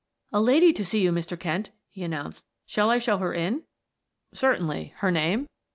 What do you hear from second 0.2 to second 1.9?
"A lady to see you, Mr. Kent,"